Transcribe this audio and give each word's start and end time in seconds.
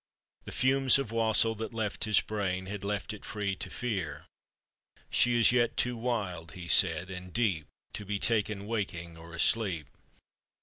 The 0.45 0.51
fumes 0.51 0.97
of 0.97 1.11
wassail 1.11 1.53
that 1.61 1.75
left 1.75 2.05
his 2.05 2.21
brain 2.21 2.65
Had 2.65 2.83
left 2.83 3.13
it 3.13 3.23
free 3.23 3.55
to 3.57 3.69
fear;" 3.69 4.25
She 5.11 5.39
is 5.39 5.51
yet 5.51 5.77
too 5.77 5.95
wild," 5.95 6.53
he 6.53 6.67
said," 6.67 7.11
and 7.11 7.31
deep 7.31 7.67
To 7.93 8.03
be 8.03 8.17
taken 8.17 8.65
waking 8.65 9.15
or 9.15 9.31
asleep." 9.35 9.85